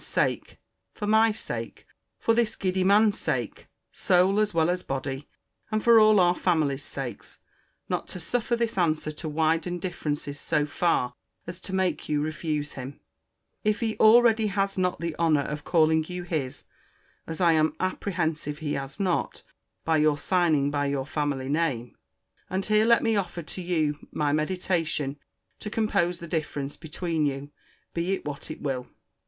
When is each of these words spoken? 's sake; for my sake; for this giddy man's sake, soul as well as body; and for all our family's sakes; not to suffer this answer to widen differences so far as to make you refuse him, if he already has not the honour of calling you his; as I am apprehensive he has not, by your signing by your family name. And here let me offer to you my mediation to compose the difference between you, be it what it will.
's 0.01 0.03
sake; 0.07 0.57
for 0.95 1.05
my 1.05 1.31
sake; 1.31 1.85
for 2.17 2.33
this 2.33 2.55
giddy 2.55 2.83
man's 2.83 3.19
sake, 3.19 3.67
soul 3.91 4.39
as 4.39 4.51
well 4.51 4.67
as 4.71 4.81
body; 4.81 5.27
and 5.69 5.83
for 5.83 5.99
all 5.99 6.19
our 6.19 6.33
family's 6.33 6.83
sakes; 6.83 7.37
not 7.87 8.07
to 8.07 8.19
suffer 8.19 8.55
this 8.55 8.79
answer 8.79 9.11
to 9.11 9.29
widen 9.29 9.77
differences 9.77 10.39
so 10.39 10.65
far 10.65 11.13
as 11.45 11.61
to 11.61 11.71
make 11.75 12.09
you 12.09 12.19
refuse 12.19 12.71
him, 12.71 12.99
if 13.63 13.79
he 13.79 13.95
already 13.97 14.47
has 14.47 14.75
not 14.75 14.99
the 14.99 15.15
honour 15.19 15.43
of 15.43 15.63
calling 15.63 16.03
you 16.07 16.23
his; 16.23 16.63
as 17.27 17.39
I 17.39 17.51
am 17.51 17.75
apprehensive 17.79 18.57
he 18.57 18.73
has 18.73 18.99
not, 18.99 19.43
by 19.85 19.97
your 19.97 20.17
signing 20.17 20.71
by 20.71 20.87
your 20.87 21.05
family 21.05 21.47
name. 21.47 21.95
And 22.49 22.65
here 22.65 22.85
let 22.85 23.03
me 23.03 23.15
offer 23.15 23.43
to 23.43 23.61
you 23.61 23.99
my 24.11 24.33
mediation 24.33 25.19
to 25.59 25.69
compose 25.69 26.19
the 26.19 26.25
difference 26.27 26.75
between 26.75 27.27
you, 27.27 27.51
be 27.93 28.13
it 28.13 28.25
what 28.25 28.49
it 28.49 28.63
will. 28.63 28.87